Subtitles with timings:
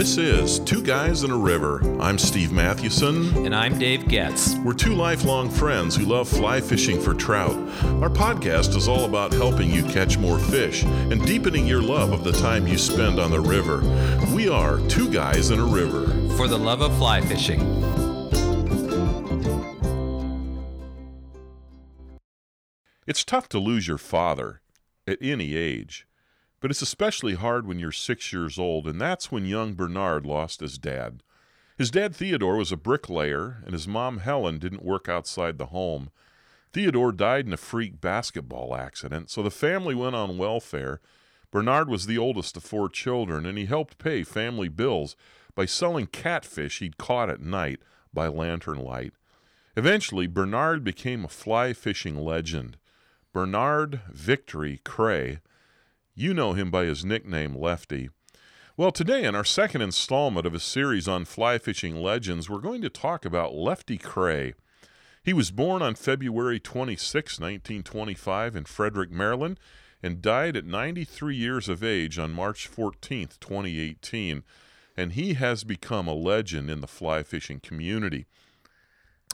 [0.00, 1.82] This is Two Guys in a River.
[2.00, 3.44] I'm Steve Mathewson.
[3.44, 4.54] And I'm Dave Getz.
[4.64, 7.54] We're two lifelong friends who love fly fishing for trout.
[8.00, 12.24] Our podcast is all about helping you catch more fish and deepening your love of
[12.24, 13.82] the time you spend on the river.
[14.34, 16.06] We are Two Guys in a River.
[16.34, 17.60] For the love of fly fishing.
[23.06, 24.62] It's tough to lose your father
[25.06, 26.06] at any age.
[26.60, 30.60] But it's especially hard when you're six years old, and that's when young Bernard lost
[30.60, 31.22] his dad.
[31.78, 36.10] His dad, Theodore, was a bricklayer, and his mom, Helen, didn't work outside the home.
[36.72, 41.00] Theodore died in a freak basketball accident, so the family went on welfare.
[41.50, 45.16] Bernard was the oldest of four children, and he helped pay family bills
[45.54, 47.80] by selling catfish he'd caught at night
[48.12, 49.14] by lantern light.
[49.76, 52.76] Eventually, Bernard became a fly fishing legend.
[53.32, 55.40] Bernard Victory Kreh
[56.20, 58.10] you know him by his nickname, Lefty.
[58.76, 62.82] Well, today, in our second installment of a series on fly fishing legends, we're going
[62.82, 64.54] to talk about Lefty Kreh.
[65.22, 69.58] He was born on February 26, 1925, in Frederick, Maryland,
[70.02, 74.42] and died at 93 years of age on March 14, 2018.
[74.96, 78.26] And he has become a legend in the fly fishing community.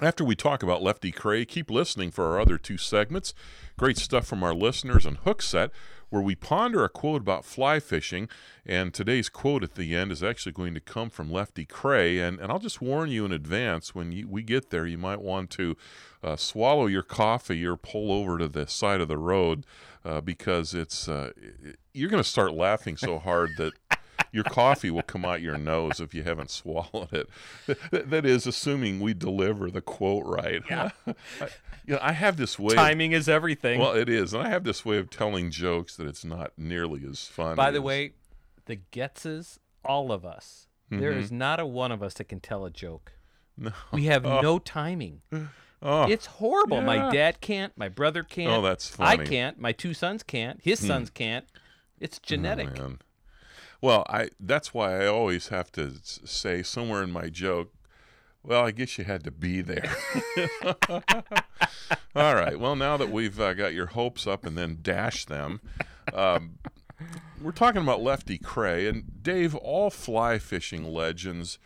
[0.02, 3.32] After we talk about Lefty Kreh, keep listening for our other two segments.
[3.78, 5.70] Great stuff from our listeners on Hookset,
[6.10, 8.28] where we ponder a quote about fly fishing.
[8.64, 12.26] And today's quote at the end is actually going to come from Lefty Kreh.
[12.26, 15.20] And, and I'll just warn you in advance when you, we get there, you might
[15.20, 15.76] want to
[16.22, 19.64] uh, swallow your coffee or pull over to the side of the road
[20.04, 21.30] uh, because it's uh,
[21.92, 23.72] you're going to start laughing so hard that
[24.32, 27.28] your coffee will come out your nose if you haven't swallowed it.
[27.90, 30.62] That, that is assuming we deliver the quote right.
[30.68, 30.90] Yeah.
[31.06, 31.48] I,
[31.86, 32.74] you know, I have this way.
[32.74, 33.80] Timing is everything.
[33.80, 37.04] Well, it is, and I have this way of telling jokes that it's not nearly
[37.08, 37.56] as fun.
[37.56, 38.12] By the as- way,
[38.66, 42.64] the Getzes, all of us, there is not a one of us that can tell
[42.64, 43.12] a joke.
[43.56, 43.70] no.
[43.92, 45.22] We have no timing.
[45.82, 46.80] Oh, It's horrible.
[46.80, 47.72] My dad can't.
[47.76, 48.50] My brother can't.
[48.52, 49.24] Oh, that's I funny.
[49.26, 49.30] Hmm.
[49.30, 49.58] can't.
[49.60, 50.60] My two sons can't.
[50.62, 51.44] His sons can't.
[52.00, 52.68] It's genetic.
[52.78, 52.98] Oh, man.
[53.80, 57.72] Well, I that's why I always have to say somewhere in my joke.
[58.42, 59.96] Well, I guess you had to be there.
[62.14, 62.58] All right.
[62.58, 65.60] Well, now that we've uh, got your hopes up and then dashed them,
[66.14, 66.58] um,
[67.42, 69.54] we're talking about Lefty Kreh and Dave.
[69.56, 71.58] All fly fishing legends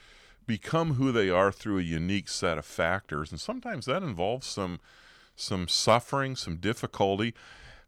[0.47, 4.81] become who they are through a unique set of factors, and sometimes that involves some
[5.37, 7.34] some suffering, some difficulty.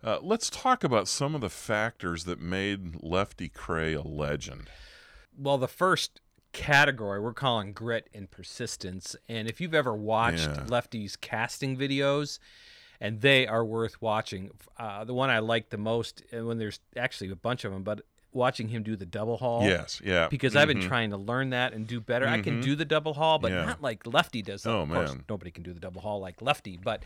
[0.05, 4.69] Uh, let's talk about some of the factors that made Lefty Kreh a legend.
[5.39, 6.21] well, the first
[6.53, 9.17] category we're calling grit and persistence.
[9.29, 10.65] And if you've ever watched Yeah.
[10.69, 12.39] Lefty's casting videos,
[13.01, 14.51] and they are worth watching.
[14.77, 17.83] Uh, the one I like the most, and when there's actually a bunch of them,
[17.83, 18.03] but
[18.33, 19.65] watching him do the double haul.
[19.65, 20.29] Yes, yeah.
[20.29, 20.87] Because I've been Mhm.
[20.89, 22.27] trying to learn that and do better.
[22.29, 23.65] I can do the double haul, but Yeah.
[23.65, 24.67] not like Lefty does.
[24.67, 25.25] Oh, of course, man.
[25.29, 26.77] nobody can do the double haul like Lefty.
[26.77, 27.03] But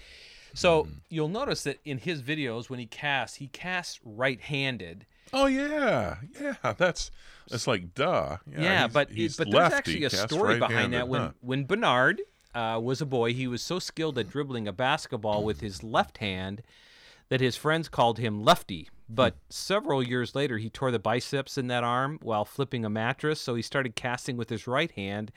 [0.57, 0.93] so Mm-hmm.
[1.11, 5.07] you'll notice that in his videos, when he casts, he casts right-handed.
[5.33, 6.73] Oh yeah, yeah.
[6.77, 7.11] That's
[7.49, 8.39] that's like duh.
[8.51, 11.09] Yeah, Yeah, he's- but he's but there's lefty, actually a story behind that.
[11.09, 11.31] When huh?
[11.41, 12.21] when Bernard
[12.55, 16.19] uh, was a boy, he was so skilled at dribbling a basketball with his left
[16.19, 16.63] hand
[17.29, 18.89] that his friends called him Lefty.
[19.09, 23.41] But several years later, he tore the biceps in that arm while flipping a mattress,
[23.41, 25.31] so he started casting with his right hand,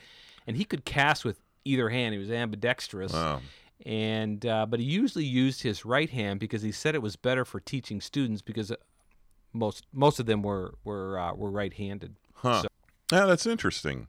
[0.46, 2.12] and he could cast with either hand.
[2.14, 3.12] He was ambidextrous.
[3.12, 3.40] Wow.
[3.86, 7.44] And uh, but he usually used his right hand because he said it was better
[7.44, 8.76] for teaching students because uh,
[9.52, 12.16] most most of them were were uh, were right-handed.
[12.34, 12.64] Huh.
[13.10, 14.08] Yeah, that's interesting.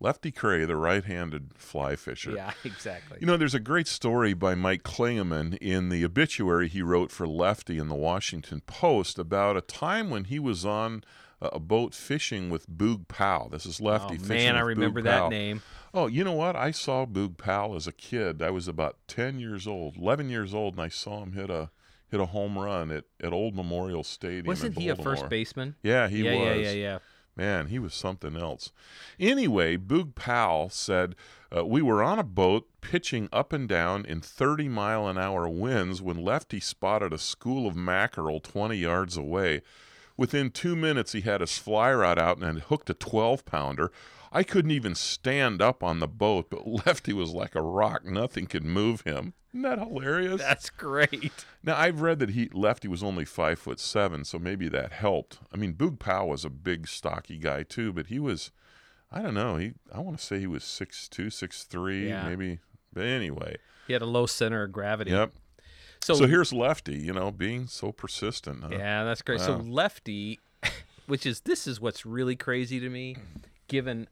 [0.00, 2.32] Lefty Kreh, the right-handed fly fisher.
[2.32, 3.18] Yeah, exactly.
[3.20, 7.26] You know, there's a great story by Mike Klingaman in the obituary he wrote for
[7.26, 11.04] Lefty in the Washington Post about a time when he was on
[11.40, 13.48] a boat fishing with Boog Powell.
[13.48, 15.30] This is Lefty Oh, fishing man, I with Boog remember Powell.
[15.30, 15.62] that name.
[15.96, 16.56] Oh, you know what?
[16.56, 18.42] I saw Boog Powell as a kid.
[18.42, 21.70] I was about 10 years old, 11 years old, and I saw him hit a
[22.10, 24.46] hit a home run at, at Old Memorial Stadium.
[24.46, 25.76] Wasn't he a first baseman?
[25.82, 26.40] Yeah, he yeah, was.
[26.40, 26.98] yeah, yeah, yeah.
[27.36, 28.70] Man, he was something else.
[29.18, 31.16] Anyway, Boog Powell said,
[31.56, 35.48] uh, We were on a boat pitching up and down in 30 mile an hour
[35.48, 39.62] winds when Lefty spotted a school of mackerel 20 yards away.
[40.16, 43.90] Within two minutes, he had his fly rod out and had hooked a 12 pounder.
[44.30, 48.04] I couldn't even stand up on the boat, but Lefty was like a rock.
[48.04, 49.34] Nothing could move him.
[49.52, 50.40] Isn't that hilarious?
[50.40, 51.44] That's great.
[51.62, 55.38] Now I've read that he Lefty was only five foot seven, so maybe that helped.
[55.52, 58.50] I mean, Boog Powell was a big, stocky guy too, but he was,
[59.12, 62.28] I don't know, he I want to say he was six two, six three, Yeah.
[62.28, 62.58] maybe.
[62.92, 63.56] But anyway,
[63.86, 65.12] He had a low center of gravity.
[65.12, 65.32] yep.
[66.04, 68.62] So, So, here's Lefty, you know, being so persistent.
[68.62, 68.68] Huh?
[68.72, 69.40] yeah, that's great.
[69.40, 70.38] So Lefty,
[71.06, 73.16] which is this is what's really crazy to me.
[73.68, 74.08] given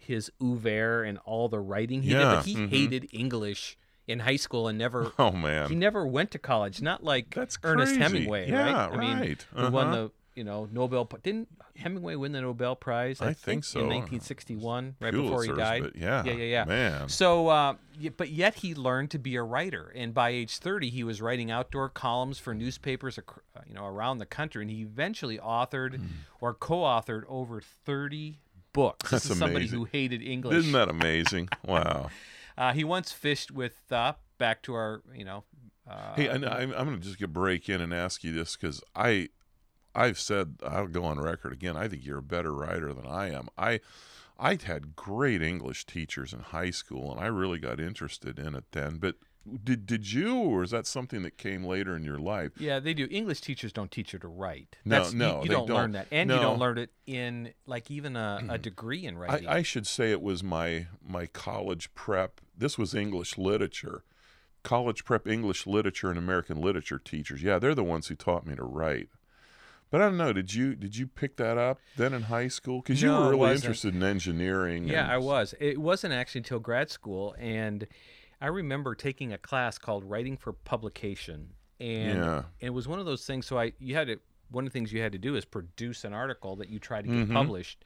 [0.00, 2.70] his oeuvre and all the writing he did, but he mhm.
[2.70, 3.76] hated English
[4.06, 6.80] in high school and never Oh man, he never went to college.
[6.80, 8.02] Not like That's Ernest crazy.
[8.02, 8.92] Hemingway, Yeah, right?
[8.92, 9.70] I mean, right.
[9.70, 9.96] won Uh-huh.
[9.96, 11.04] the you know Nobel?
[11.22, 13.20] Didn't Hemingway win the Nobel Prize?
[13.20, 13.80] I think so.
[13.80, 15.92] in 1961, right before he died.
[15.94, 16.64] Yeah, yeah, yeah, yeah.
[16.64, 17.74] Man, So, uh,
[18.16, 21.50] but yet he learned to be a writer, and by age 30, he was writing
[21.50, 23.22] outdoor columns for newspapers, uh,
[23.66, 26.06] you know, around the country, and he eventually authored Hmm.
[26.40, 28.38] or co-authored over 30
[28.72, 29.10] books.
[29.10, 29.78] This That's is somebody amazing.
[29.78, 30.56] who hated English.
[30.56, 31.48] isn't that amazing?
[31.66, 32.10] Wow.
[32.58, 35.44] Uh, he once fished with uh, back to our, you know.
[35.88, 38.82] Uh, Hey, I'm, I'm going to just get break in and ask you this because
[38.96, 39.28] I,
[39.98, 41.76] I've said I'll go on record again.
[41.76, 43.48] I think you're a better writer than I am.
[43.58, 43.80] I,
[44.38, 48.64] I had great English teachers in high school, and I really got interested in it
[48.72, 48.98] then.
[48.98, 49.16] But
[49.64, 52.52] did did you, or is that something that came later in your life?
[52.58, 53.08] Yeah, they do.
[53.10, 54.76] English teachers don't teach you to write.
[54.84, 55.92] No, That's- you- no, you, they don't, learn don't.
[55.92, 59.48] that, and you don't learn it in like even a, a degree in I, writing.
[59.48, 62.40] I should say it was my my college prep.
[62.56, 64.04] This was English literature,
[64.62, 67.42] college prep English literature and American literature teachers.
[67.42, 69.08] Yeah, they're the ones who taught me to write.
[69.90, 70.32] But I don't know.
[70.32, 72.80] Did you did you pick that up then in high school?
[72.82, 74.86] Because you No, were really interested in engineering.
[74.86, 75.54] Yeah, and- I was.
[75.60, 77.86] It wasn't actually until grad school, and
[78.40, 82.42] I remember taking a class called Writing for Publication, and Yeah.
[82.60, 83.46] it was one of those things.
[83.46, 84.20] So I, you had to.
[84.50, 87.02] One of the things you had to do is produce an article that you try
[87.02, 87.32] to get Mhm.
[87.34, 87.84] published.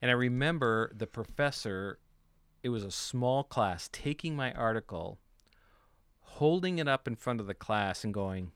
[0.00, 1.98] And I remember the professor.
[2.62, 5.18] It was a small class taking my article,
[6.20, 8.52] holding it up in front of the class, and going,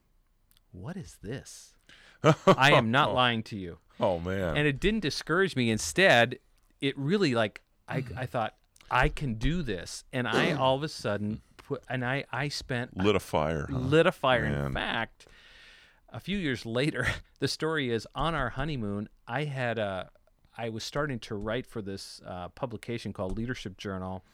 [0.73, 1.74] "What is this?
[2.47, 4.57] I am not lying to you." Oh man.
[4.57, 6.39] and it didn't discourage me instead
[6.81, 8.19] it really like i, Mm-hmm.
[8.19, 8.55] I thought
[8.91, 12.97] i can do this and i all of a sudden put and i i spent
[12.97, 13.69] Lit a fire.
[13.71, 13.79] huh?
[13.79, 14.67] lit a fire Man.
[14.67, 15.27] in fact
[16.13, 17.07] a few years later
[17.39, 20.11] the story is on our honeymoon i had a
[20.59, 24.25] i was starting to write for this uh, publication called leadership journal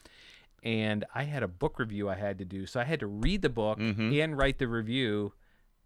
[0.63, 3.43] and i had a book review i had to do so i had to read
[3.43, 4.23] the book Mhm.
[4.23, 5.33] and write the review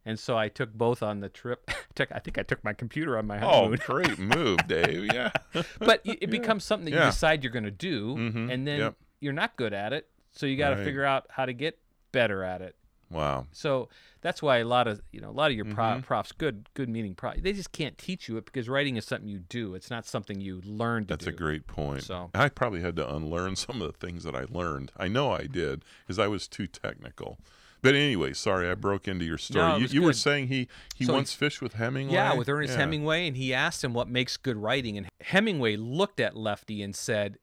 [0.06, 3.18] and so i took both on the trip took, i think i took my computer
[3.18, 3.80] on my honeymoon.
[3.82, 5.12] Oh, great move, Dave.
[5.14, 5.32] Yeah.
[5.80, 7.06] but it, it becomes something that Yeah.
[7.06, 8.52] you decide you're going to do, Mhm.
[8.54, 8.96] and then Yep.
[9.20, 10.86] you're not good at it, so you got to Right.
[10.86, 11.80] figure out how to get
[12.12, 12.76] better at it.
[13.12, 13.46] Wow.
[13.52, 13.88] So
[14.22, 16.04] that's why a lot of you know a lot of your pro- Mhm.
[16.04, 19.30] profs, good good meaning prof, they just can't teach you it because writing is something
[19.30, 19.76] you do.
[19.76, 21.30] It's not something you learn to That's do.
[21.32, 22.04] a great point.
[22.04, 24.92] So- I probably had to unlearn some of the things that I learned.
[24.98, 27.38] I know I did because I was too technical.
[27.86, 29.66] But anyway, sorry, I broke into your story.
[29.66, 32.14] No, you you were saying he he So he- once fished with Hemingway.
[32.14, 32.80] Yeah, with Ernest Yeah.
[32.80, 36.96] Hemingway, and he asked him what makes good writing, and Hemingway looked at Lefty and
[36.96, 37.38] said,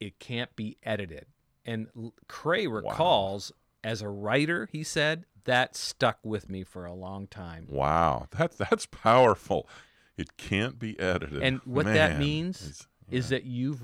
[0.00, 1.26] "It can't be edited."
[1.64, 1.88] And
[2.28, 3.52] Kreh recalls,
[3.82, 7.66] as a writer, he said that stuck with me for a long time.
[7.68, 9.68] Wow, that that's powerful.
[10.16, 11.42] It can't be edited.
[11.42, 13.80] And what that means it's- is that you've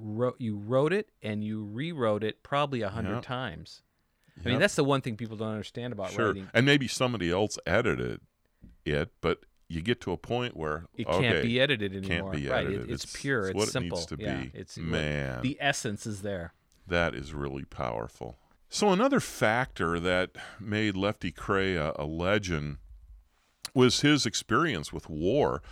[0.00, 3.22] wrote you wrote it and you rewrote it probably a hundred Yep.
[3.22, 3.82] times.
[4.44, 6.48] I mean, that's the one thing people don't understand about sure, writing.
[6.52, 8.20] and maybe somebody else edited
[8.84, 12.32] it, but you get to a point where It okay, can't be edited anymore.
[12.32, 12.66] can't be right?
[12.66, 12.90] edited.
[12.90, 13.48] It, it's, pure.
[13.48, 13.98] It's, what simple.
[13.98, 14.50] it needs to yeah, be.
[14.54, 16.52] It's Man, the essence is there.
[16.86, 18.36] That is really powerful.
[18.68, 22.78] So another factor that made Lefty Kreh a, a legend
[23.72, 25.62] was his experience with war.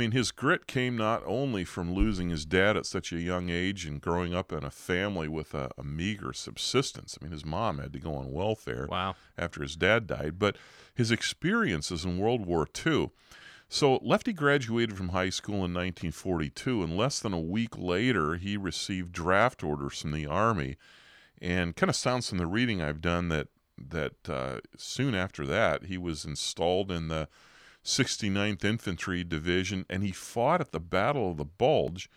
[0.00, 3.50] I mean, his grit came not only from losing his dad at such a young
[3.50, 7.18] age and growing up in a family with a, a meager subsistence.
[7.20, 9.14] I mean, his mom had to go on welfare Wow.
[9.36, 10.56] after his dad died, but
[10.94, 13.10] his experiences in World War II.
[13.68, 18.56] So Lefty graduated from high school in 1942, and less than a week later, he
[18.56, 20.78] received draft orders from the Army.
[21.42, 25.84] And kind of sounds from the reading I've done that that uh, soon after that,
[25.84, 27.28] he was installed in the
[27.84, 32.10] 69th Infantry Division, and he fought at the Battle of the Bulge.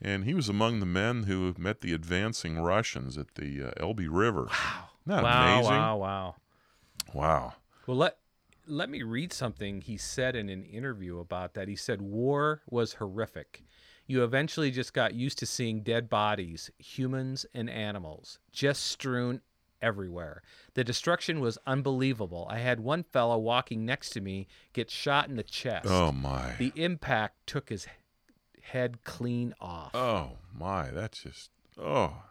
[0.00, 4.08] And he was among the men who met the advancing Russians at the uh, Elbe
[4.10, 4.48] River.
[4.50, 4.84] Wow!
[5.06, 5.72] Not wow, amazing.
[5.72, 6.34] wow, wow.
[7.14, 7.54] Wow.
[7.86, 8.18] Well, let
[8.66, 11.68] let me read something he said in an interview about that.
[11.68, 13.62] He said war was horrific.
[14.08, 19.40] You eventually just got used to seeing dead bodies, humans and animals, just strewn
[19.82, 20.42] everywhere.
[20.74, 22.46] The destruction was unbelievable.
[22.50, 25.86] I had one fellow walking next to me get shot in the chest.
[25.88, 26.54] Oh my.
[26.58, 27.86] The impact took his
[28.62, 29.94] head clean off.
[29.94, 30.90] Oh my.
[30.90, 31.50] That's just.
[31.78, 32.22] Oh.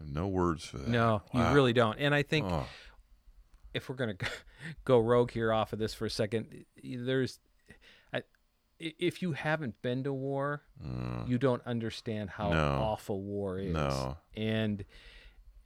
[0.00, 0.88] No words for that.
[0.88, 1.48] no, Wow.
[1.50, 1.98] you really don't.
[1.98, 2.66] And I think Oh.
[3.74, 4.26] if we're gonna go-
[4.84, 7.40] go rogue here off of this for a second, there's,
[8.80, 11.28] if you haven't been to war, Mm.
[11.28, 12.78] you don't understand how No.
[12.80, 13.72] awful war is.
[13.72, 14.18] No.
[14.36, 14.84] And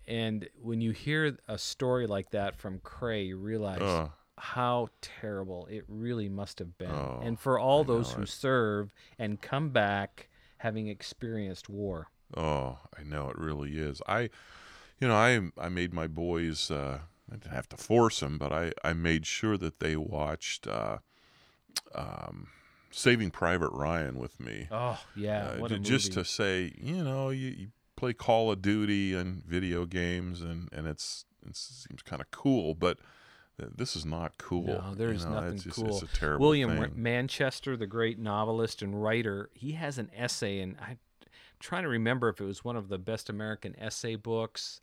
[0.06, 4.10] and when you hear a story like that from Kreh, you realize Ugh.
[4.38, 6.90] how terrible it really must have been.
[6.90, 8.28] Oh, and for all I those who it.
[8.28, 10.28] serve and come back
[10.58, 12.08] having experienced war.
[12.36, 14.00] Oh, I know it really is.
[14.08, 14.30] I,
[15.00, 16.70] you know, I I made my boys.
[16.70, 20.66] Uh, I didn't have to force them, but I I made sure that they watched
[20.66, 20.98] uh,
[21.94, 22.48] um,
[22.90, 24.68] Saving Private Ryan with me.
[24.70, 26.22] Oh yeah, Uh, what ju- a just movie.
[26.22, 27.68] to say, you know, you, you
[28.02, 32.74] play Call of Duty and video games, and and it's it seems kind of cool,
[32.74, 32.98] but
[33.76, 34.66] this is not cool.
[34.66, 35.88] No, you there's know, nothing it's just- cool.
[35.88, 36.78] It's a terrible William thing.
[36.82, 40.98] R- Manchester, the great novelist and writer, he has an essay, and I'm
[41.60, 44.80] trying to remember if it was one of the best American essay books,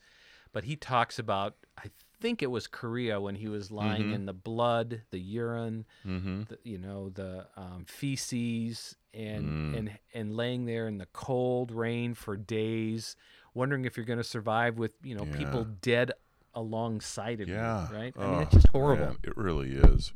[0.53, 1.89] but he talks about, I
[2.21, 4.13] think it was Korea when he was lying Mhm.
[4.15, 6.43] in the blood, the urine, mm-hmm.
[6.43, 9.77] the, you know, the um, feces, and Mm.
[9.77, 13.15] and and laying there in the cold rain for days,
[13.53, 16.11] wondering if you're going to survive with you know people dead
[16.55, 17.87] alongside of Yeah.
[17.89, 18.13] you, right?
[18.17, 19.05] I mean, Oh, it's just horrible.
[19.05, 20.13] man, it really is.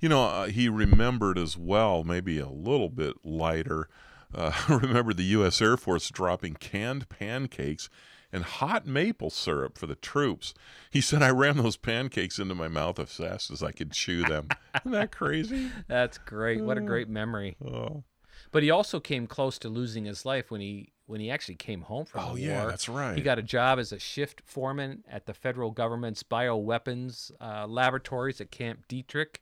[0.00, 3.88] You know, uh, he remembered as well, maybe a little bit lighter.
[4.34, 5.60] Uh, remember the U.S.
[5.60, 7.90] Air Force dropping canned pancakes
[8.32, 10.54] and hot maple syrup for the troops.
[10.90, 14.22] He said, I ran those pancakes into my mouth as fast as I could chew
[14.22, 14.48] them.
[14.76, 15.70] Isn't that crazy?
[15.88, 16.62] That's great.
[16.62, 17.56] What a great memory.
[17.62, 18.04] Oh,
[18.52, 21.82] But he also came close to losing his life when he when he actually came
[21.82, 22.70] home from oh the yeah, war.
[22.70, 23.16] that's right.
[23.16, 28.40] He got a job as a shift foreman at the federal government's bioweapons uh, laboratories
[28.40, 29.36] at Camp Detrick,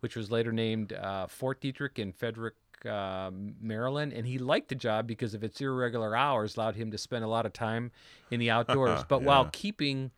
[0.00, 2.54] which was later named uh, Fort Detrick in Frederick,
[2.88, 4.12] uh, Maryland.
[4.12, 7.28] And he liked the job because of its irregular hours allowed him to spend a
[7.28, 7.90] lot of time
[8.30, 9.02] in the outdoors.
[9.08, 10.12] but while keeping,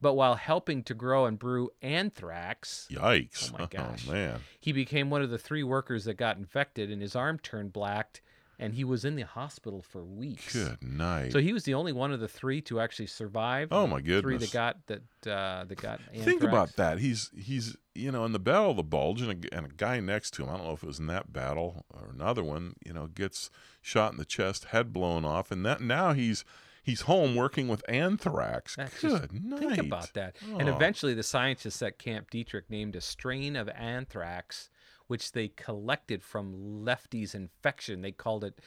[0.00, 3.52] but while helping to grow and brew anthrax, Yikes.
[3.54, 4.06] Oh my gosh.
[4.06, 4.40] man.
[4.60, 8.22] he became one of the three workers that got infected, and his arm turned black,
[8.58, 10.52] and he was in the hospital for weeks.
[10.54, 11.32] Good night.
[11.32, 13.68] So he was the only one of the three to actually survive.
[13.70, 14.50] Oh, my Three goodness.
[14.50, 16.00] that got that uh, that got.
[16.14, 16.98] Think about that.
[16.98, 20.00] He's he's you know in the battle of the bulge, and a, and a guy
[20.00, 20.50] next to him.
[20.50, 22.74] I don't know if it was in that battle or another one.
[22.84, 23.50] You know, gets
[23.82, 26.44] shot in the chest, head blown off, and that now he's
[26.86, 28.76] he's home working with anthrax.
[28.76, 29.60] That's Good night.
[29.60, 30.36] Think about that.
[30.58, 30.74] And Oh.
[30.74, 34.70] eventually, the scientists at Camp Detrick named a strain of anthrax,
[35.08, 38.00] which they collected from Lefty's infection.
[38.00, 38.58] They called it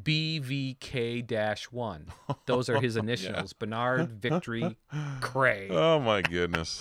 [0.00, 2.02] BVK-1.
[2.46, 4.76] Those are his initials: Bernard Victory
[5.20, 5.70] Kreh.
[5.70, 6.80] Oh my goodness!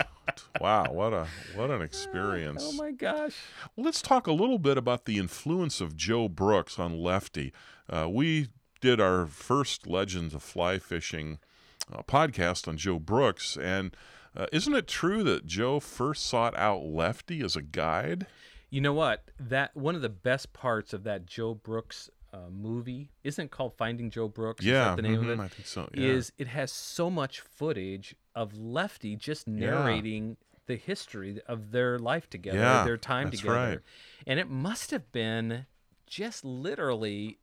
[0.61, 2.63] wow, what a what an experience.
[2.65, 3.35] Oh my gosh!
[3.75, 7.53] Let's talk a little bit about the influence of Joe Brooks on Lefty.
[7.89, 8.49] Uh, we
[8.81, 11.39] did our first Legends of Fly Fishing
[11.91, 13.95] uh, podcast on Joe Brooks, and
[14.35, 18.27] uh, isn't it true that Joe first sought out Lefty as a guide?
[18.69, 19.23] You know what?
[19.39, 24.09] That one of the best parts of that Joe Brooks uh, movie isn't called Finding
[24.11, 24.61] Joe Brooks.
[24.61, 25.89] Is yeah, that the name mhm, of I think so.
[25.93, 26.07] Yeah.
[26.07, 32.29] Is it has so much footage of Lefty just narrating the history of their life
[32.29, 33.79] together, Yeah, their time together, right.
[34.27, 35.65] and it must have been
[36.05, 37.37] just literally.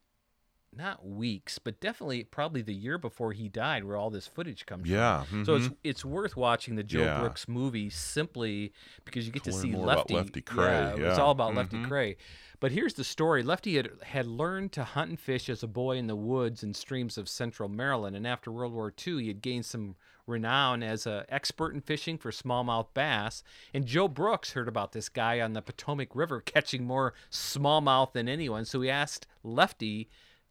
[0.76, 4.82] Not weeks, but definitely probably the year before he died, where all this footage comes
[4.86, 4.90] from.
[4.94, 5.44] Yeah, from.
[5.44, 5.76] So it's mhm.
[5.84, 7.20] it's worth watching the Joe Yeah.
[7.20, 8.72] Brooks movie simply
[9.04, 10.14] because you get To to, see Lefty.
[10.14, 11.16] Lefty Kreh, Yeah, yeah.
[11.16, 11.88] all about Lefty Mhm.
[11.88, 12.16] Kreh.
[12.60, 15.96] But here's the story: Lefty had had learned to hunt and fish as a boy
[15.96, 19.42] in the woods and streams of central Maryland, and after World War II, he had
[19.42, 23.42] gained some renown as an expert in fishing for smallmouth bass.
[23.74, 28.26] And Joe Brooks heard about this guy on the Potomac River catching more smallmouth than
[28.28, 30.08] anyone, so he asked Lefty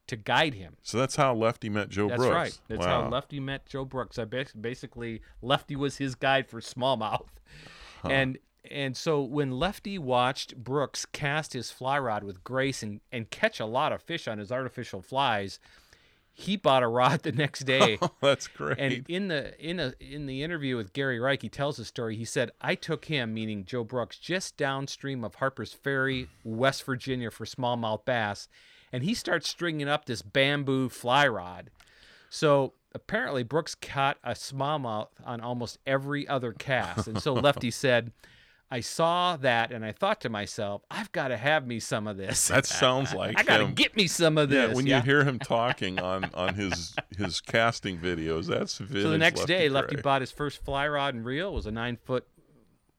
[0.08, 0.76] to guide him.
[0.84, 2.34] so that's how Lefty met Joe That's Brooks.
[2.36, 2.60] right.
[2.68, 3.04] That's wow.
[3.04, 4.20] how Lefty met Joe Brooks.
[4.20, 7.28] I basically Lefty was his guide for smallmouth,
[8.04, 8.38] and
[8.70, 13.60] and so when Lefty watched Brooks cast his fly rod with grace and and catch
[13.60, 15.60] a lot of fish on his artificial flies,
[16.34, 17.98] he bought a rod the next day.
[18.02, 18.80] Oh, that's great.
[18.80, 22.16] And in the in a in the interview with Gary Reich, he tells the story.
[22.16, 27.32] He said, "I took him, meaning Joe Brooks, just downstream of Harper's Ferry, West Virginia,
[27.32, 28.48] for smallmouth bass,
[28.94, 31.72] and he starts stringing up this bamboo fly rod.
[32.30, 38.14] So apparently, Brooks caught a smallmouth on almost every other cast, and so Lefty said."
[38.72, 42.18] I saw that and I thought to myself, I've got to have me some of
[42.18, 42.48] this.
[42.48, 44.70] that sounds like I got to get me some of this.
[44.70, 44.98] yeah, when yeah?
[44.98, 49.54] you hear him talking on on his his casting videos, that's So the next Lefty
[49.54, 51.50] day, Lefty bought his first fly rod and reel.
[51.50, 52.26] It was a nine foot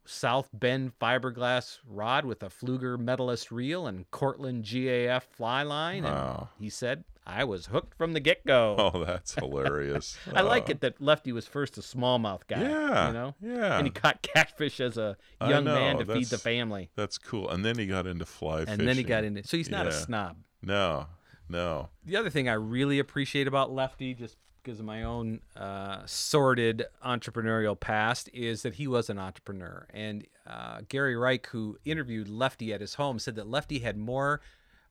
[0.07, 6.05] South Bend fiberglass rod with a Pflueger Medalist reel and Cortland GAF fly line.
[6.05, 6.49] And Wow.
[6.59, 8.77] he said, I was hooked from the get go.
[8.95, 10.19] Oh, that's hilarious.
[10.35, 10.73] I uh, like Oh.
[10.73, 12.61] it that Lefty was first a smallmouth guy.
[12.61, 13.35] Yeah, You know?
[13.41, 13.79] yeah.
[13.79, 16.91] And he caught catfish as a young man to feed the family.
[16.97, 17.49] That's cool.
[17.49, 18.87] And then he got into fly And fishing.
[18.87, 20.37] then he got into So he's not a snob.
[20.61, 21.07] No,
[21.49, 21.89] no.
[22.05, 26.87] the other thing I really appreciate about Lefty, just because of my own uh, sordid
[27.05, 29.87] entrepreneurial past, is that he was an entrepreneur.
[29.93, 34.41] And uh, Gary Reich, who interviewed Lefty at his home, said that Lefty had more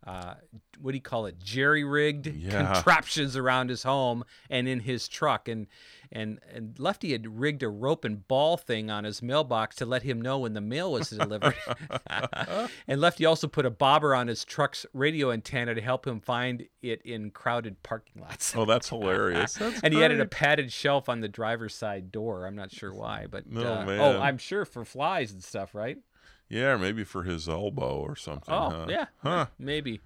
[0.05, 0.33] uh,
[0.81, 1.39] what do you call it?
[1.39, 2.73] Jerry rigged Yeah.
[2.73, 5.67] contraptions around his home and in his truck, and
[6.11, 10.03] and and Lefty had rigged a rope and ball thing on his mailbox to let
[10.03, 11.55] him know when the mail was delivered.
[12.87, 16.67] and Lefty also put a bobber on his truck's radio antenna to help him find
[16.81, 18.55] it in crowded parking lots.
[18.55, 19.53] Oh, that's hilarious.
[19.55, 22.45] That's and he added a padded shelf on the driver's side door.
[22.45, 25.97] I'm not sure why, but uh, oh, I'm sure for flies and stuff, right?
[26.53, 28.53] Yeah, maybe for his elbow or something.
[28.53, 28.85] Oh, huh?
[28.89, 29.45] yeah, Huh.
[29.57, 30.01] maybe.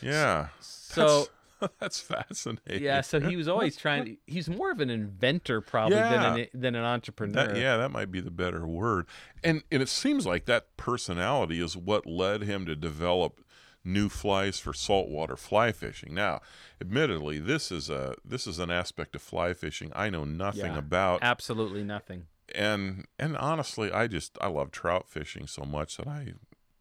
[0.00, 0.48] Yeah.
[0.60, 1.26] So
[1.60, 2.82] that's, that's fascinating.
[2.82, 4.04] yeah, so he was always trying.
[4.04, 7.46] To, he's more of an inventor probably than an than an entrepreneur.
[7.46, 9.06] That, yeah, that might be the better word.
[9.44, 13.40] And and it seems like that personality is what led him to develop
[13.84, 16.14] new flies for saltwater fly fishing.
[16.14, 16.40] Now,
[16.80, 20.78] admittedly, this is a this is an aspect of fly fishing I know nothing Yeah,
[20.78, 21.20] about.
[21.22, 22.26] Absolutely nothing.
[22.54, 26.34] And and honestly, I just I love trout fishing so much that I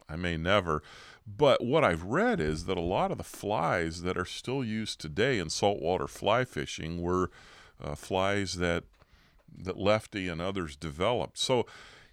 [0.10, 0.84] I may never.
[1.26, 5.00] But what I've read is that a lot of the flies that are still used
[5.00, 7.32] today in saltwater fly fishing were
[7.82, 8.84] uh, flies that
[9.54, 11.38] that Lefty and others developed.
[11.38, 11.66] So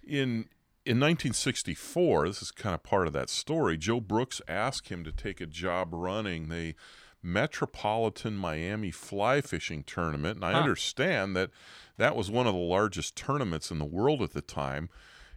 [0.03, 0.49] in
[0.85, 3.77] in 1964, this is kind of part of that story.
[3.77, 6.73] Joe Brooks asked him to take a job running the
[7.21, 10.59] Metropolitan Miami Fly Fishing Tournament, and I Huh.
[10.59, 11.51] understand that
[11.97, 14.89] that was one of the largest tournaments in the world at the time.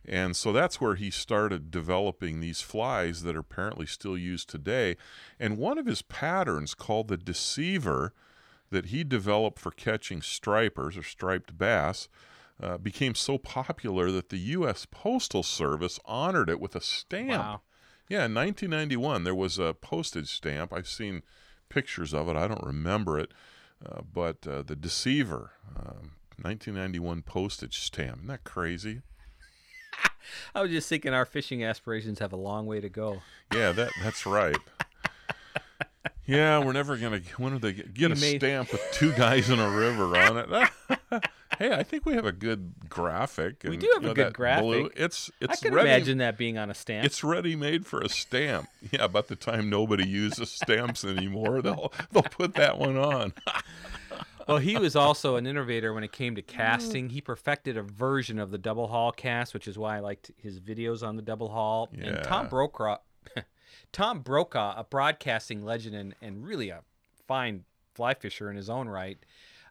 [0.04, 4.96] And so that's where he started developing these flies that are apparently still used today.
[5.38, 8.12] And one of his patterns, called the Deceiver,
[8.70, 12.08] that he developed for catching stripers or striped bass,
[12.60, 14.86] uh, became so popular that the U.S.
[14.90, 17.30] Postal Service honored it with a stamp.
[17.44, 17.60] Wow.
[18.08, 20.72] Yeah, in 1991, there was a postage stamp.
[20.72, 21.22] I've seen
[21.72, 22.36] pictures of it.
[22.36, 23.32] I don't remember it.
[23.84, 28.18] Uh, but uh, the Deceiver, um, 1991 postage stamp.
[28.18, 29.00] Isn't that crazy?
[30.54, 33.22] I was just thinking our fishing aspirations have a long way to go.
[33.52, 34.56] Yeah, that that's right.
[36.24, 37.20] Yeah, we're never gonna.
[37.36, 40.38] When are they get, get a made- stamp with two guys in a river on
[40.38, 40.70] it?
[41.62, 43.62] Hey, I think we have a good graphic.
[43.64, 44.92] We do have you a know, good that blue- graphic.
[45.00, 45.88] It's it's I can ready.
[45.90, 47.04] imagine that being on a stamp.
[47.06, 48.68] It's ready made for a stamp.
[48.90, 53.32] Yeah, about the time nobody uses stamps anymore, they'll they'll put that one on.
[54.48, 57.08] well, he was also an innovator when it came to casting.
[57.10, 60.58] He perfected a version of the double haul cast, which is why I liked his
[60.60, 61.88] videos on the double haul.
[61.96, 62.98] And Tom Brokaw,
[63.92, 66.80] Tom Brokaw, a broadcasting legend and, and really a
[67.26, 69.18] fine fly fisher in his own right,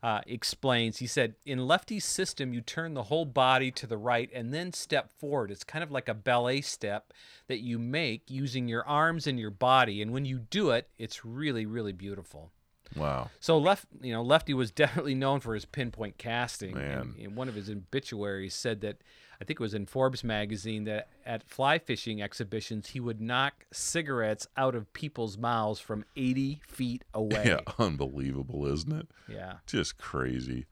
[0.03, 0.97] uh, explains.
[0.97, 4.73] He said, "In Lefty's system, you turn the whole body to the right and then
[4.73, 5.51] step forward.
[5.51, 7.13] It's kind of like a ballet step
[7.47, 10.01] that you make using your arms and your body.
[10.01, 12.51] And when you do it, it's really, really beautiful."
[12.95, 13.29] Wow.
[13.39, 16.75] So left, you know, Lefty was definitely known for his pinpoint casting.
[16.75, 16.99] Man.
[16.99, 18.97] And, and one of his obituaries said that
[19.41, 23.65] I think it was in Forbes magazine that at fly fishing exhibitions he would knock
[23.71, 27.45] cigarettes out of people's mouths from 80 feet away.
[27.47, 29.07] Yeah, unbelievable, isn't it?
[29.27, 29.55] Yeah.
[29.65, 30.67] Just crazy.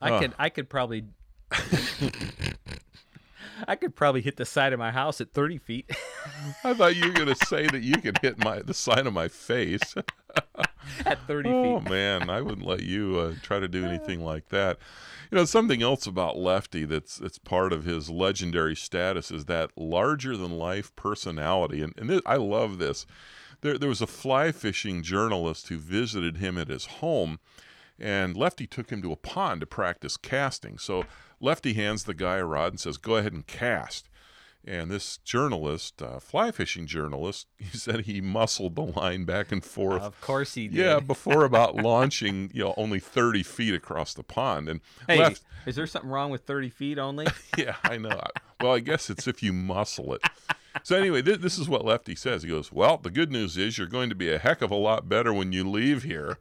[0.00, 0.22] I Ugh.
[0.22, 1.06] could I could probably
[3.68, 5.90] I could probably hit the side of my house at 30 feet.
[6.64, 9.28] I thought you were gonna say that you could hit my the side of my
[9.28, 9.94] face.
[11.06, 11.90] at 30 Oh feet.
[11.90, 14.78] man, I wouldn't let you uh, try to do anything like that.
[15.30, 19.70] You know, something else about Lefty that's that's part of his legendary status is that
[19.76, 23.06] larger than life personality, and and this, I love this.
[23.60, 27.38] There there was a fly fishing journalist who visited him at his home,
[27.98, 30.78] and Lefty took him to a pond to practice casting.
[30.78, 31.04] So
[31.40, 34.08] Lefty hands the guy a rod and says, "Go ahead and cast."
[34.64, 39.64] And this journalist, uh, fly fishing journalist, he said he muscled the line back and
[39.64, 40.76] forth Of course he did.
[40.78, 44.68] yeah, before about launching, you know, only 30 feet across the pond.
[44.68, 47.26] And Hey, left, is there something wrong with 30 feet only?
[47.58, 48.20] yeah, I know.
[48.60, 50.22] Well, I guess it's if you muscle it.
[50.84, 52.44] So anyway, th- this is what Lefty says.
[52.44, 54.76] He goes, "Well, the good news is you're going to be a heck of a
[54.76, 56.38] lot better when you leave here."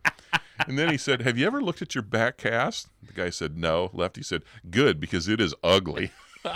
[0.67, 3.57] And then he said, "Have you ever looked at your back cast?" The guy said,
[3.57, 6.11] "No." Lefty said, "Good, because it is ugly."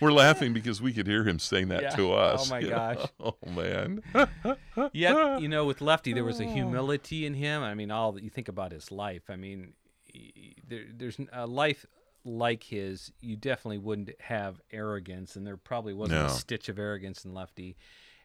[0.00, 1.90] We're laughing because we could hear him saying that Yeah.
[1.96, 2.46] to us.
[2.46, 2.76] Oh, my you know?
[2.76, 3.06] gosh.
[3.20, 4.02] Oh man.
[4.92, 6.48] Yet, you know, with Lefty, there was a oh.
[6.52, 7.62] humility in him.
[7.62, 9.22] I mean, all that you think about his life.
[9.28, 9.72] I mean,
[10.66, 11.84] there, there's a life
[12.24, 13.12] like his.
[13.20, 16.26] You definitely wouldn't have arrogance, and there probably wasn't No.
[16.26, 17.76] a stitch of arrogance in Lefty.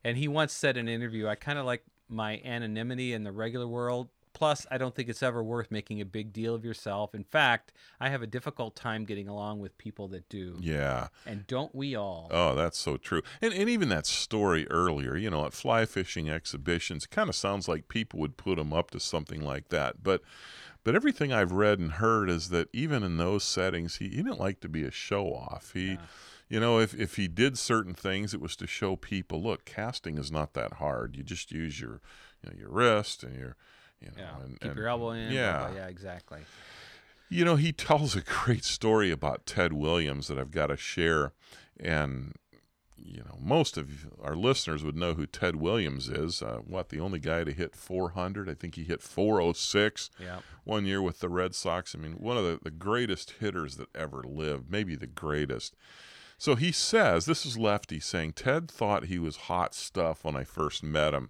[0.03, 1.83] And he once said in an interview, "I kind of like
[2.13, 6.05] my anonymity in the regular world." Plus, I don't think it's ever worth making a
[6.05, 7.13] big deal of yourself.
[7.13, 10.57] In fact, I have a difficult time getting along with people that do.
[10.59, 11.07] Yeah.
[11.25, 12.29] And don't we all?
[12.31, 13.21] Oh, that's so true.
[13.41, 17.35] And and even that story earlier, you know, at fly fishing exhibitions, it kind of
[17.35, 20.03] sounds like people would put him up to something like that.
[20.03, 20.21] But
[20.83, 24.39] but everything I've read and heard is that even in those settings, he, he didn't
[24.39, 25.71] like to be a show off.
[25.73, 25.97] He
[26.49, 30.17] you know, if if he did certain things, it was to show people, look, casting
[30.17, 31.15] is not that hard.
[31.15, 32.01] You just use your,
[32.43, 33.55] you know, your wrist and your,
[34.03, 34.43] you know, Yeah.
[34.43, 35.31] and, Keep and- your elbow in.
[35.31, 36.41] Yeah, blah, yeah, exactly.
[37.29, 41.33] you know, he tells a great story about Ted Williams that I've got to share.
[41.79, 42.35] And,
[42.97, 46.41] you know, most of our listeners would know who Ted Williams is.
[46.41, 48.47] Uh, what, the only guy to hit 400?
[48.49, 50.39] I think he hit 406 Yeah.
[50.63, 51.95] one year with the Red Sox.
[51.95, 55.75] I mean, one of the, the greatest hitters that ever lived, maybe the greatest.
[56.37, 60.43] So he says, this is Lefty saying, Ted thought he was hot stuff when I
[60.43, 61.29] first met him.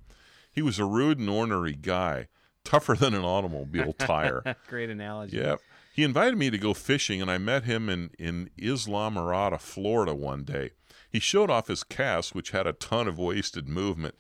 [0.52, 2.28] He was a rude and ornery guy,
[2.64, 4.56] tougher than an automobile tire.
[4.68, 5.38] Great analogy.
[5.38, 5.60] Yep.
[5.94, 10.44] He invited me to go fishing, and I met him in, in Islamorada, Florida one
[10.44, 10.72] day.
[11.10, 14.16] He showed off his cast, which had a ton of wasted movement.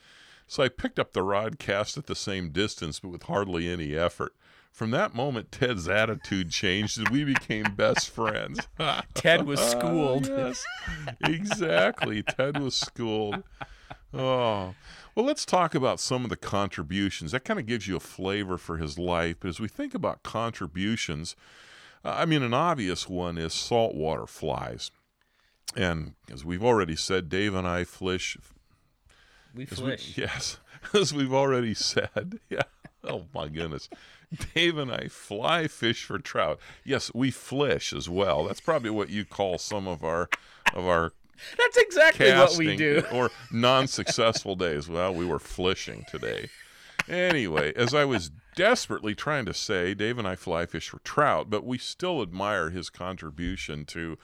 [0.45, 3.95] So I picked up the rod cast at the same distance, but with hardly any
[3.95, 4.34] effort.
[4.71, 8.60] From that moment, Ted's attitude changed, and we became best friends.
[9.13, 10.27] Ted was ah, schooled.
[10.27, 10.63] yes,
[11.21, 12.23] exactly.
[12.23, 13.43] Ted was schooled.
[14.15, 14.75] Oh,
[15.15, 17.32] well, let's talk about some of the contributions.
[17.32, 19.38] That kind of gives you a flavor for his life.
[19.39, 21.36] But as we think about contributions,
[22.06, 24.91] uh, I mean, an obvious one is saltwater flies.
[25.75, 28.38] And as we've already said, Dave and I fish.
[29.56, 30.17] We fish.
[30.17, 30.58] yes,
[30.93, 32.39] as we've already said.
[32.49, 32.63] Yeah.
[33.03, 33.89] Oh my goodness.
[34.56, 36.60] Dave and I fly fish for trout.
[36.86, 38.45] Yes, we flish as well.
[38.45, 40.29] That's probably what you call some of our
[40.73, 41.12] of our
[41.58, 43.04] That's exactly what we do.
[43.12, 44.88] or non-successful days.
[44.88, 46.50] Well, we were flishing today.
[47.10, 51.50] Anyway, as I was desperately trying to say, Dave and I fly fish for trout,
[51.50, 54.17] but we still admire his contribution to,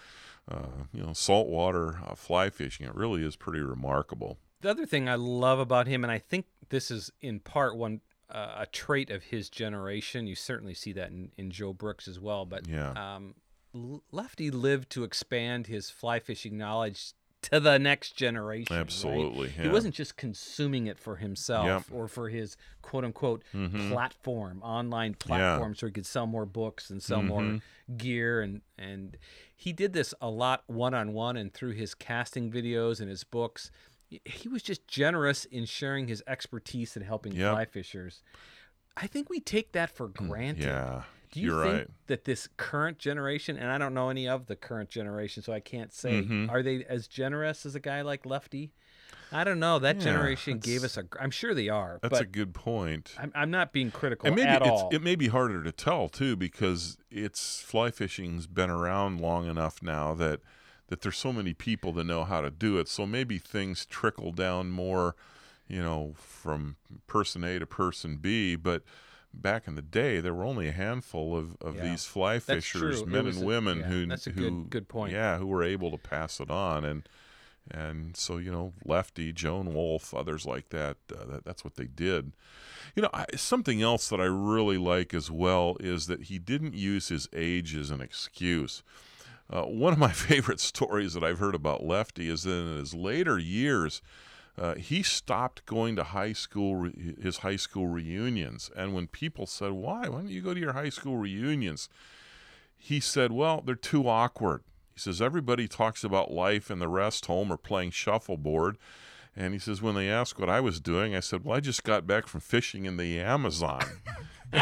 [0.50, 2.86] uh, you know, saltwater uh, fly fishing.
[2.86, 4.38] It really is pretty remarkable.
[4.62, 8.02] The other thing I love about him, and I think this is in part one
[8.30, 10.28] uh, a trait of his generation.
[10.28, 12.46] You certainly see that in, in Joe Brooks as well.
[12.46, 12.92] But Yeah.
[12.92, 13.34] um, L-
[13.74, 18.76] Lefty lived to expand his fly fishing knowledge to the next generation.
[18.76, 18.82] right?
[18.82, 21.84] Absolutely, He wasn't just consuming it for himself Yep.
[21.98, 23.90] or for his quote unquote Mhm.
[23.90, 27.62] platform, online platform, so he could sell more books and sell more Mhm.
[27.98, 29.18] gear and and
[29.56, 33.24] he did this a lot one on one and through his casting videos and his
[33.24, 33.72] books.
[34.26, 37.52] He was just generous in sharing his expertise and helping Yep.
[37.54, 38.22] fly fishers.
[38.98, 40.64] I think we take that for granted.
[40.66, 41.88] Yeah, Do you you're think right.
[42.08, 45.60] that this current generation, and I don't know any of the current generation, so I
[45.60, 46.50] can't say, Mhm.
[46.50, 48.74] are they as generous as a guy like Lefty?
[49.32, 49.78] I don't know.
[49.78, 51.06] That Yeah, generation gave us a.
[51.20, 53.14] I'm sure they are, That's a good point.
[53.20, 54.90] I'm, I'm not being critical and maybe at it's, all.
[54.92, 59.84] it may be harder to tell too because it's fly fishing's been around long enough
[59.84, 60.42] now that
[60.88, 64.32] that there's so many people that know how to do it so maybe things trickle
[64.32, 65.16] down more
[65.68, 68.82] you know from person a to person b but
[69.34, 71.84] back in the day there were only a handful of, of Yeah.
[71.92, 73.06] these fly fishers.
[73.06, 75.14] Men and a- women yeah, who that's a who good- good point.
[75.14, 77.08] yeah who were able to pass it on and
[77.72, 81.86] and so you know lefty Joan Wulff others like that, uh, that that's what they
[81.86, 82.32] did
[82.96, 86.74] you know I, something else that i really like as well is that he didn't
[86.74, 88.82] use his age as an excuse
[89.52, 92.96] uh, one of my favorite stories that i've heard about lefty is that in his
[92.96, 94.02] later years
[94.60, 99.46] uh, he stopped going to high school re- his high school reunions and when people
[99.46, 101.90] said why why don't you go to your high school reunions
[102.80, 104.64] he said, Well, they're too awkward.
[104.94, 108.78] He says, Everybody talks about life in the rest home or playing shuffleboard.
[109.36, 111.84] And he says, When they asked what I was doing, I said, Well, I just
[111.84, 113.84] got back from fishing in the Amazon.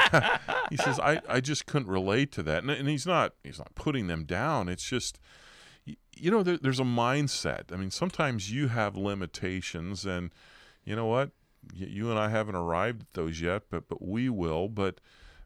[0.70, 2.64] he says, I, I just couldn't relate to that.
[2.64, 4.68] And, and he's not he's not putting them down.
[4.68, 5.20] It's just
[6.16, 7.72] you know, there, there's a mindset.
[7.72, 10.32] I mean, sometimes you have limitations, and
[10.84, 11.32] you know what?
[11.74, 14.68] You and I haven't arrived at those yet, but but we will.
[14.70, 15.00] But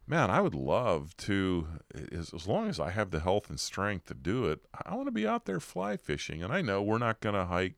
[0.08, 1.68] man, I would love to,
[2.12, 5.08] as, as long as I have the health and strength to do it, I want
[5.08, 6.44] to be out there fly fishing.
[6.44, 7.76] And I know we're not going to hike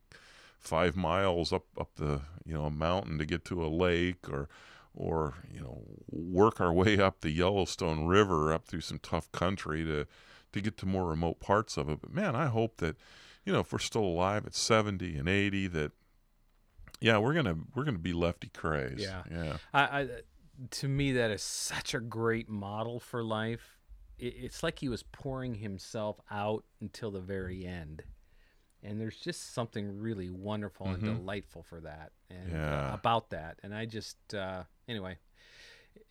[0.58, 4.50] five miles up, up the, you know, a mountain to get to a lake or,
[4.96, 9.84] or, you know, work our way up the Yellowstone River up through some tough country
[9.86, 10.08] to,
[10.54, 12.00] to get to more remote parts of it.
[12.02, 12.96] But man, I hope that,
[13.46, 15.92] you know, if we're still alive at 70 and 80, that,
[17.02, 19.00] yeah, we're gonna we're gonna be lefty Krehs.
[19.00, 19.24] Yeah.
[19.30, 20.08] yeah, I, I,
[20.72, 23.78] to me, that is such a great model for life.
[24.18, 28.04] It, it's like he was pouring himself out until the very end,
[28.82, 32.94] and there's just something really wonderful and delightful for that, and uh, Mm-hmm.
[32.94, 33.60] About that.
[33.64, 35.18] And I just, uh, anyway,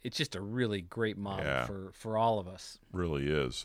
[0.03, 1.65] it's just a really great model Yeah.
[1.65, 2.79] for for all of us.
[2.93, 3.65] really is.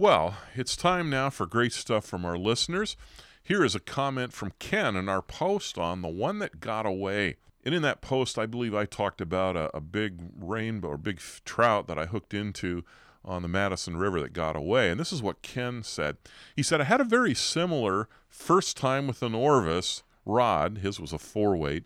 [0.00, 2.96] Well, it's time now for great stuff from our listeners.
[3.42, 7.34] Here is a comment from Ken in our post on the one that got away.
[7.64, 11.20] And in that post, I believe I talked about a, a big rainbow or big
[11.44, 12.84] trout that I hooked into
[13.24, 14.88] on the Madison River that got away.
[14.88, 16.16] And this is what Ken said.
[16.54, 21.12] He said, I had a very similar first time with an Orvis rod, his was
[21.12, 21.84] a four weight,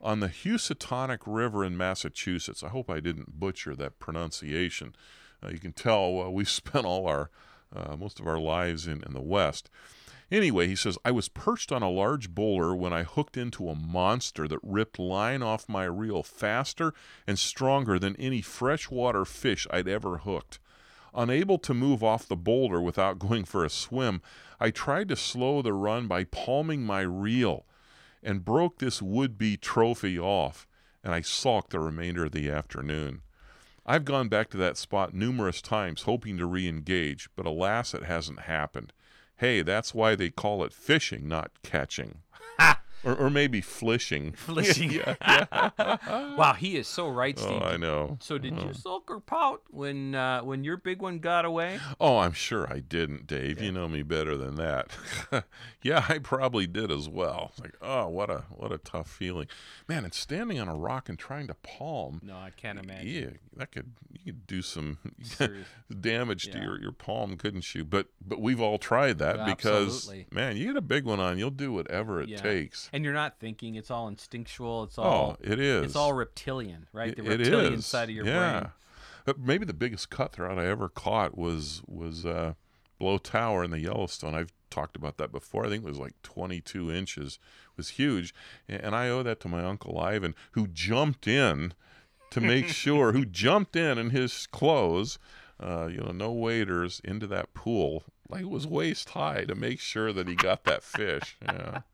[0.00, 2.64] on the Housatonic River in Massachusetts.
[2.64, 4.96] I hope I didn't butcher that pronunciation.
[5.40, 7.30] Uh, you can tell uh, we've spent all our
[7.74, 9.70] uh, most of our lives in, in the West.
[10.30, 13.74] Anyway, he says, I was perched on a large boulder when I hooked into a
[13.74, 16.94] monster that ripped line off my reel faster
[17.26, 20.58] and stronger than any freshwater fish I'd ever hooked.
[21.14, 24.22] Unable to move off the boulder without going for a swim,
[24.58, 27.66] I tried to slow the run by palming my reel
[28.22, 30.66] and broke this would be trophy off,
[31.02, 33.22] and I sulked the remainder of the afternoon.
[33.84, 38.04] I've gone back to that spot numerous times hoping to re engage, but alas, it
[38.04, 38.92] hasn't happened.
[39.36, 42.18] Hey, that's why they call it fishing, not catching.
[43.04, 44.32] or, or maybe flishing.
[44.36, 44.90] Flishing.
[44.92, 45.14] yeah,
[45.78, 45.98] yeah.
[46.36, 47.50] wow, he is so right, Steve.
[47.52, 47.72] Oh, Steve.
[47.74, 48.16] I know.
[48.20, 48.66] so did Oh.
[48.66, 51.78] you sulk or pout when uh, when your big one got away?
[52.00, 53.60] Oh, I'm sure I didn't, Dave.
[53.60, 54.90] You know me better than that.
[55.82, 57.52] yeah, I probably did as well.
[57.60, 59.46] Like, oh, what a what a tough feeling,
[59.88, 60.04] man.
[60.04, 63.08] And standing on a rock and trying to palm, No, I can't imagine.
[63.08, 64.98] yeah, that could you could do some
[66.00, 67.84] damage to your, your palm, couldn't you?
[67.84, 70.26] But but we've all tried that Yeah, because absolutely.
[70.30, 72.38] man, you get a big one on, you'll do whatever it Yeah.
[72.38, 72.88] takes.
[72.92, 74.84] And you're not thinking; it's all instinctual.
[74.84, 75.36] It's all.
[75.40, 75.84] Oh, it is.
[75.86, 77.10] it's all reptilian, right?
[77.10, 77.86] It- the it reptilian is.
[77.86, 78.60] side of your yeah.
[78.60, 78.72] brain.
[79.26, 82.54] Uh, Maybe the biggest cutthroat I ever caught was was uh,
[82.98, 84.34] Blow Tower in the Yellowstone.
[84.34, 85.64] I've talked about that before.
[85.64, 87.38] I think it was like 22 inches.
[87.70, 88.34] It was huge,
[88.68, 91.74] and I owe that to my uncle Ivan, who jumped in
[92.30, 95.18] to make sure, who jumped in in his clothes,
[95.60, 99.78] uh, you know, no waders, into that pool like it was waist high to make
[99.78, 101.36] sure that he got that fish.
[101.42, 101.82] Yeah.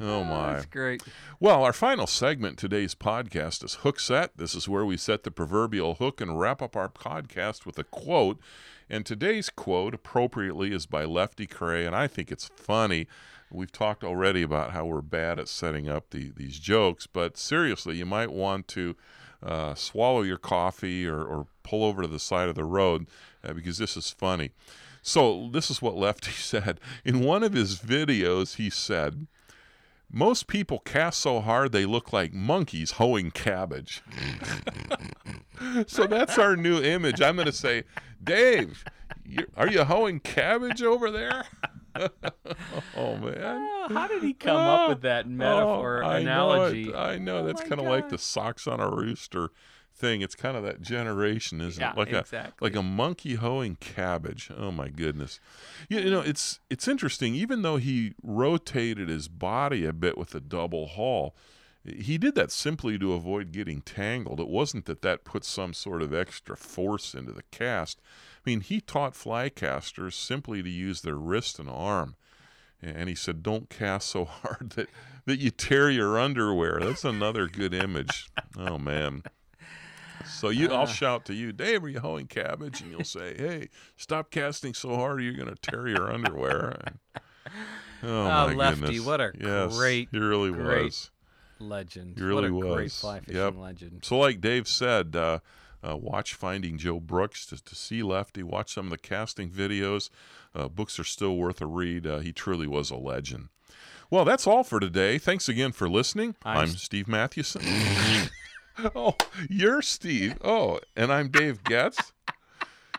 [0.00, 0.54] Oh my.
[0.54, 1.02] That's great.
[1.40, 4.36] Well, our final segment today's podcast is Hook Set.
[4.36, 7.84] This is where we set the proverbial hook and wrap up our podcast with a
[7.84, 8.38] quote.
[8.88, 13.06] And today's quote, appropriately, is by Lefty Kreh, and I think it's funny.
[13.50, 17.96] We've talked already about how we're bad at setting up the, these jokes, but seriously,
[17.96, 18.96] you might want to
[19.42, 23.06] uh, swallow your coffee or, or pull over to the side of the road
[23.42, 24.50] uh, because this is funny.
[25.02, 26.80] So, this is what Lefty said.
[27.04, 29.26] In one of his videos, he said,
[30.14, 34.02] most people cast so hard they look like monkeys hoeing cabbage.
[35.86, 37.20] so that's our new image.
[37.20, 37.82] I'm going to say,
[38.22, 38.84] Dave,
[39.56, 41.46] are you hoeing cabbage over there?
[42.96, 43.34] oh man.
[43.38, 46.84] Oh, how did he come up with that oh, metaphor Oh, I analogy?
[46.84, 46.96] Know it.
[46.96, 49.50] I know Oh that's kind of like the socks on a rooster
[49.94, 50.20] thing.
[50.22, 51.96] It's kind of that generation, isn't Yeah, it?
[51.98, 52.54] Like exactly.
[52.60, 54.50] a like a monkey hoeing cabbage.
[54.56, 55.40] Oh my goodness.
[55.88, 57.34] You, you know, it's it's interesting.
[57.34, 61.34] Even though he rotated his body a bit with a double haul,
[61.84, 64.40] he did that simply to avoid getting tangled.
[64.40, 68.00] It wasn't that that put some sort of extra force into the cast.
[68.44, 72.16] I mean, he taught fly casters simply to use their wrist and arm.
[72.82, 74.88] And he said, "Don't cast so hard that
[75.26, 78.28] that you tear your underwear." That's another good image.
[78.58, 79.22] Oh man.
[80.26, 81.84] So you, I'll shout to you, Dave.
[81.84, 82.80] Are you hoeing cabbage?
[82.80, 86.80] And you'll say, "Hey, stop casting so hard, or you're going to tear your underwear."
[86.84, 86.98] And-
[88.02, 89.06] oh my Lefty, goodness!
[89.06, 91.10] what a yes, great, he really great was.
[91.58, 92.14] legend.
[92.16, 93.54] He really what a great fly fishing Yep.
[93.56, 94.04] legend.
[94.04, 95.38] So, like Dave said, uh,
[95.86, 98.42] uh, watch Finding Joe Brooks to, to see Lefty.
[98.42, 100.08] Watch some of the casting videos.
[100.54, 102.06] Uh, books are still worth a read.
[102.06, 103.48] Uh, he truly was a legend.
[104.10, 105.18] Well, that's all for today.
[105.18, 106.36] Thanks again for listening.
[106.44, 107.62] I'm I'm, Steve Mathewson.
[108.94, 109.16] oh,
[109.48, 110.36] you're Steve.
[110.42, 112.12] Oh, and I'm Dave Getz.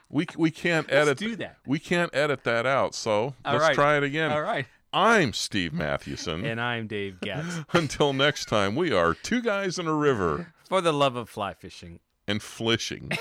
[0.10, 1.58] We, we can't Let's edit do that.
[1.66, 2.96] we can't edit that out.
[2.96, 3.76] So All let's right.
[3.76, 4.32] try it again.
[4.32, 4.66] All right.
[4.94, 6.46] I'm Steve Mathewson.
[6.46, 7.62] And I'm Dave Getz.
[7.74, 11.54] Until next time, we are two guys in a river For the love of fly
[11.54, 12.00] fishing.
[12.28, 13.12] and flishing.